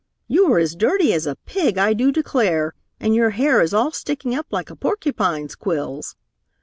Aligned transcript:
You 0.27 0.51
are 0.51 0.57
as 0.57 0.75
dirty 0.75 1.13
as 1.13 1.27
a 1.27 1.35
pig, 1.45 1.77
I 1.77 1.93
do 1.93 2.11
declare, 2.11 2.73
and 2.99 3.13
your 3.13 3.29
hair 3.29 3.61
is 3.61 3.71
all 3.71 3.91
sticking 3.91 4.33
up 4.33 4.47
like 4.49 4.71
a 4.71 4.75
porcupine's 4.75 5.53
quills." 5.53 6.15